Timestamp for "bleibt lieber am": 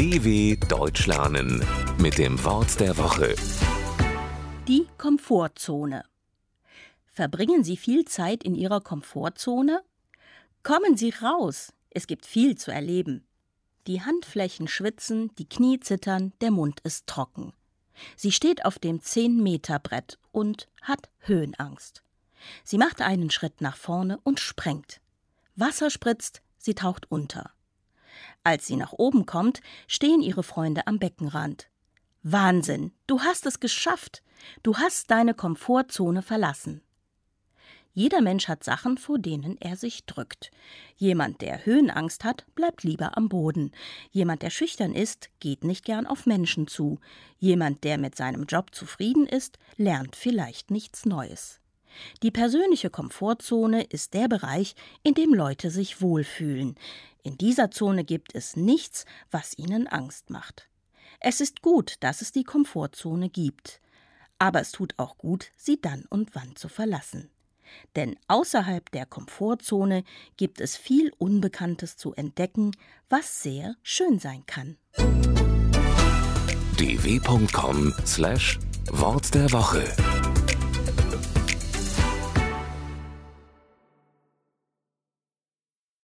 42.54-43.28